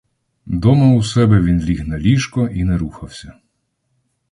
Дома 0.45 0.93
у 0.93 1.03
себе 1.03 1.41
він 1.41 1.61
ліг 1.61 1.87
на 1.87 1.99
ліжко 1.99 2.47
і 2.47 2.63
не 2.63 2.77
рухався. 2.77 3.33